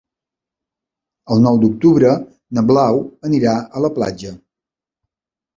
[1.35, 2.13] El nou d'octubre
[2.59, 2.99] na Blau
[3.31, 4.37] anirà a la platja.